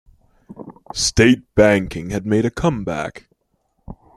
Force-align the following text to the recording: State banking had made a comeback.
State 0.95 1.43
banking 1.53 2.09
had 2.09 2.25
made 2.25 2.43
a 2.43 2.49
comeback. 2.49 3.29